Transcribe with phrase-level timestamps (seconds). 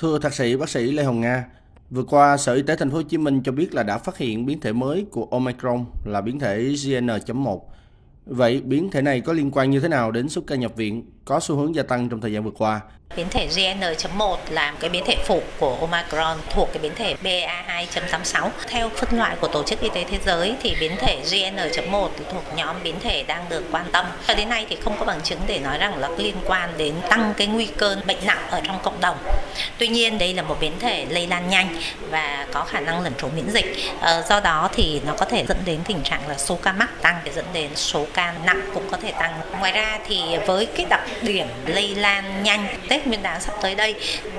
[0.00, 1.46] Thưa thạc sĩ bác sĩ Lê Hồng Nga,
[1.90, 4.16] vừa qua Sở Y tế Thành phố Hồ Chí Minh cho biết là đã phát
[4.16, 7.60] hiện biến thể mới của Omicron là biến thể JN.1.
[8.26, 11.10] Vậy biến thể này có liên quan như thế nào đến số ca nhập viện
[11.30, 12.80] có xu hướng gia tăng trong thời gian vừa qua?
[13.16, 18.48] Biến thể JN.1 là cái biến thể phụ của Omicron thuộc cái biến thể BA2.86.
[18.68, 22.44] Theo phân loại của Tổ chức Y tế Thế giới thì biến thể JN.1 thuộc
[22.56, 24.06] nhóm biến thể đang được quan tâm.
[24.26, 26.94] Cho đến nay thì không có bằng chứng để nói rằng là liên quan đến
[27.08, 29.16] tăng cái nguy cơ bệnh nặng ở trong cộng đồng.
[29.78, 31.76] Tuy nhiên, đây là một biến thể lây lan nhanh
[32.10, 33.76] và có khả năng lẩn trốn miễn dịch.
[34.00, 37.02] Ờ, do đó thì nó có thể dẫn đến tình trạng là số ca mắc
[37.02, 39.40] tăng để dẫn đến số ca nặng cũng có thể tăng.
[39.60, 43.74] Ngoài ra thì với cái đặc điểm lây lan nhanh, Tết Nguyên đán sắp tới
[43.74, 43.94] đây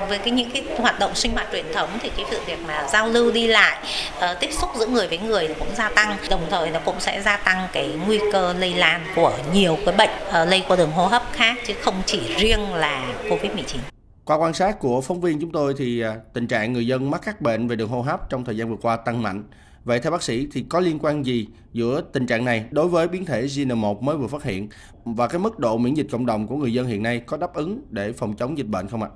[0.07, 2.87] với cái những cái hoạt động sinh hoạt truyền thống thì cái sự việc mà
[2.91, 3.77] giao lưu đi lại,
[4.17, 7.21] uh, tiếp xúc giữa người với người cũng gia tăng, đồng thời nó cũng sẽ
[7.21, 10.91] gia tăng cái nguy cơ lây lan của nhiều cái bệnh uh, lây qua đường
[10.91, 13.77] hô hấp khác chứ không chỉ riêng là Covid-19.
[14.25, 17.21] Qua quan sát của phóng viên chúng tôi thì ờ, tình trạng người dân mắc
[17.25, 19.43] các bệnh về đường hô hấp trong thời gian vừa qua tăng mạnh.
[19.83, 23.07] Vậy theo bác sĩ, thì có liên quan gì giữa tình trạng này đối với
[23.07, 24.69] biến thể GN1 mới vừa phát hiện
[25.05, 27.53] và cái mức độ miễn dịch cộng đồng của người dân hiện nay có đáp
[27.53, 29.09] ứng để phòng chống dịch bệnh không ạ?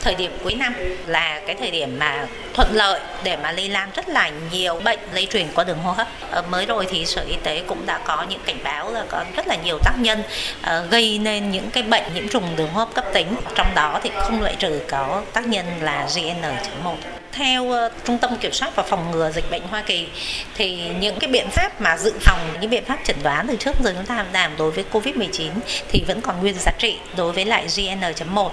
[0.00, 0.74] thời điểm cuối năm
[1.06, 4.98] là cái thời điểm mà thuận lợi để mà lây lan rất là nhiều bệnh
[5.14, 6.08] lây truyền qua đường hô hấp.
[6.30, 9.24] Ờ, mới rồi thì sở y tế cũng đã có những cảnh báo là có
[9.36, 10.22] rất là nhiều tác nhân
[10.62, 13.26] ờ, gây nên những cái bệnh nhiễm trùng đường hô hấp cấp tính.
[13.54, 18.36] Trong đó thì không loại trừ có tác nhân là GN.1 theo uh, Trung tâm
[18.36, 20.08] Kiểm soát và Phòng ngừa Dịch bệnh Hoa Kỳ
[20.54, 23.76] thì những cái biện pháp mà dự phòng, những biện pháp chẩn đoán từ trước
[23.84, 25.50] giờ chúng ta làm đối với COVID-19
[25.88, 28.50] thì vẫn còn nguyên giá trị đối với lại GN.1.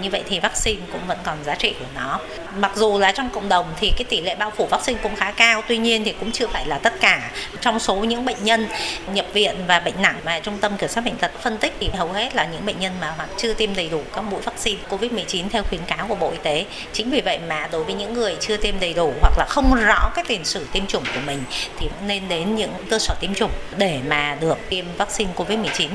[0.00, 2.20] Như vậy thì vaccine cũng vẫn còn giá trị của nó.
[2.56, 5.30] Mặc dù là trong cộng đồng thì cái tỷ lệ bao phủ vaccine cũng khá
[5.30, 7.30] cao, tuy nhiên thì cũng chưa phải là tất cả.
[7.60, 8.68] Trong số những bệnh nhân
[9.12, 11.88] nhập viện và bệnh nặng mà Trung tâm Kiểm soát bệnh tật phân tích thì
[11.96, 14.80] hầu hết là những bệnh nhân mà hoặc chưa tiêm đầy đủ các mũi vaccine
[14.90, 16.64] COVID-19 theo khuyến cáo của Bộ Y tế.
[16.92, 19.74] Chính vì vậy mà đối với những người chưa tiêm đầy đủ hoặc là không
[19.74, 21.42] rõ cái tiền sử tiêm chủng của mình
[21.78, 25.88] thì cũng nên đến những cơ sở tiêm chủng để mà được tiêm vaccine COVID-19.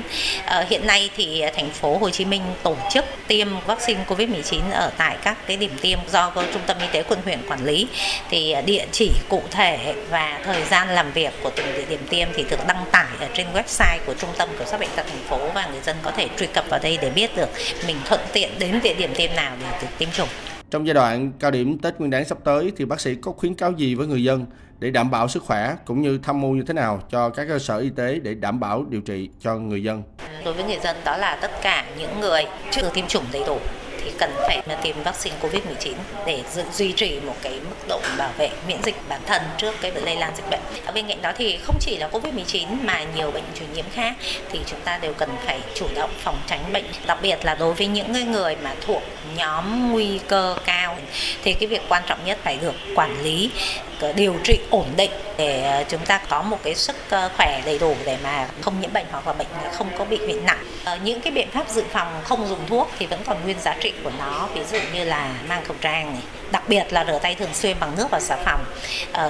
[0.45, 4.71] À, ờ, hiện nay thì thành phố Hồ Chí Minh tổ chức tiêm vaccine COVID-19
[4.71, 7.87] ở tại các cái điểm tiêm do Trung tâm Y tế quận huyện quản lý
[8.29, 12.27] thì địa chỉ cụ thể và thời gian làm việc của từng địa điểm tiêm
[12.33, 15.23] thì được đăng tải ở trên website của Trung tâm Kiểm soát bệnh tật thành
[15.29, 17.49] phố và người dân có thể truy cập vào đây để biết được
[17.87, 20.58] mình thuận tiện đến địa điểm tiêm nào để được tiêm chủng.
[20.71, 23.55] Trong giai đoạn cao điểm Tết Nguyên đán sắp tới thì bác sĩ có khuyến
[23.55, 24.45] cáo gì với người dân
[24.79, 27.59] để đảm bảo sức khỏe cũng như tham mưu như thế nào cho các cơ
[27.59, 30.03] sở y tế để đảm bảo điều trị cho người dân?
[30.45, 33.43] Đối với người dân đó là tất cả những người chưa được tiêm chủng đầy
[33.47, 33.57] đủ
[34.03, 35.93] thì cần phải tiêm vaccine COVID-19
[36.25, 39.75] để giữ duy trì một cái mức độ bảo vệ miễn dịch bản thân trước
[39.81, 40.59] cái lây lan dịch bệnh.
[40.85, 44.13] Ở bên cạnh đó thì không chỉ là COVID-19 mà nhiều bệnh truyền nhiễm khác
[44.51, 47.73] thì chúng ta đều cần phải chủ động phòng tránh bệnh, đặc biệt là đối
[47.73, 49.03] với những người mà thuộc
[49.35, 50.97] nhóm nguy cơ cao
[51.43, 53.51] thì cái việc quan trọng nhất phải được quản lý
[53.99, 57.61] Ờ, điều trị ổn định để ờ, chúng ta có một cái sức ờ, khỏe
[57.65, 60.65] đầy đủ để mà không nhiễm bệnh hoặc là bệnh không có bị bệnh nặng.
[61.03, 63.93] Những cái biện pháp dự phòng không dùng thuốc thì vẫn còn nguyên giá trị
[64.03, 66.21] của nó, ví dụ như là mang khẩu trang này,
[66.51, 68.65] đặc biệt là rửa tay thường xuyên bằng nước và xà phòng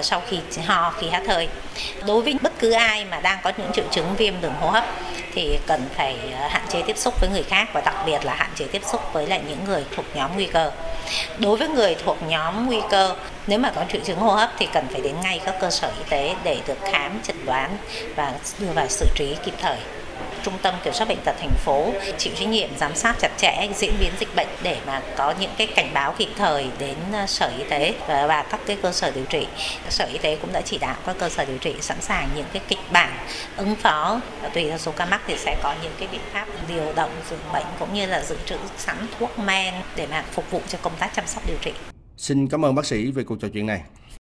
[0.03, 1.47] sau khi ho khi hát hơi.
[2.07, 4.85] Đối với bất cứ ai mà đang có những triệu chứng viêm đường hô hấp
[5.33, 6.17] thì cần phải
[6.49, 9.01] hạn chế tiếp xúc với người khác và đặc biệt là hạn chế tiếp xúc
[9.13, 10.71] với lại những người thuộc nhóm nguy cơ.
[11.37, 13.15] Đối với người thuộc nhóm nguy cơ,
[13.49, 15.87] nếu mà có triệu chứng hô hấp thì cần phải đến ngay các cơ sở
[15.97, 17.77] y tế để được khám, chẩn đoán
[18.15, 19.77] và đưa vào xử trí kịp thời.
[20.43, 23.67] Trung tâm Kiểm soát bệnh tật thành phố chịu trách nhiệm giám sát chặt chẽ
[23.75, 27.27] diễn biến dịch bệnh để mà có những cái cảnh báo kịp thời đến à,
[27.27, 29.47] sở y tế và, và các cái cơ sở điều trị.
[29.89, 32.45] Sở y tế cũng đã chỉ đạo các cơ sở điều trị sẵn sàng những
[32.53, 33.17] cái kịch bản
[33.57, 34.19] ứng phó
[34.53, 37.39] tùy theo số ca mắc thì sẽ có những cái biện pháp điều động giường
[37.53, 40.93] bệnh cũng như là dự trữ sẵn thuốc men để mà phục vụ cho công
[40.99, 41.71] tác chăm sóc điều trị.
[42.19, 43.83] Xin cảm ơn bác sĩ về cuộc trò chuyện này.